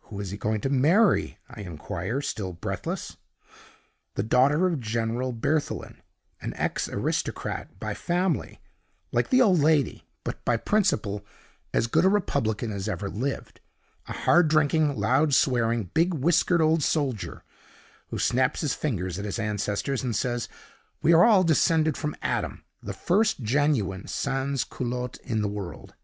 "'Who 0.00 0.20
is 0.20 0.30
he 0.30 0.36
going 0.36 0.60
to 0.60 0.68
marry?' 0.68 1.38
I 1.48 1.62
inquire, 1.62 2.20
still 2.20 2.52
breathless. 2.52 3.16
"'The 4.14 4.24
daughter 4.24 4.66
of 4.66 4.78
General 4.78 5.32
Berthelin 5.32 6.02
an 6.42 6.52
ex 6.56 6.86
aristocrat 6.86 7.80
by 7.80 7.94
family, 7.94 8.60
like 9.10 9.30
the 9.30 9.40
old 9.40 9.58
lady; 9.60 10.04
but 10.22 10.44
by 10.44 10.58
principle 10.58 11.24
as 11.72 11.86
good 11.86 12.04
a 12.04 12.10
republican 12.10 12.70
as 12.72 12.90
ever 12.90 13.08
lived 13.08 13.60
a 14.06 14.12
hard 14.12 14.48
drinking, 14.48 14.96
loud 14.98 15.32
swearing, 15.32 15.84
big 15.94 16.12
whiskered 16.12 16.60
old 16.60 16.82
soldier, 16.82 17.42
who 18.08 18.18
snaps 18.18 18.60
his 18.60 18.74
fingers 18.74 19.18
at 19.18 19.24
his 19.24 19.38
ancestors 19.38 20.02
and 20.02 20.14
says 20.14 20.50
we 21.00 21.14
are 21.14 21.24
all 21.24 21.42
descended 21.42 21.96
from 21.96 22.14
Adam, 22.20 22.64
the 22.82 22.92
first 22.92 23.40
genuine 23.40 24.06
sans 24.06 24.62
culotte 24.62 25.16
in 25.24 25.40
the 25.40 25.48
world. 25.48 25.94